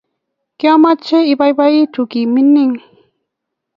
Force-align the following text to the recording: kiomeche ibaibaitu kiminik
kiomeche 0.57 1.17
ibaibaitu 1.33 2.01
kiminik 2.11 2.73